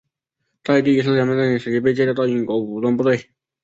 [0.63, 3.29] 在第一次鸦片战争时期被借调到英国武装部队。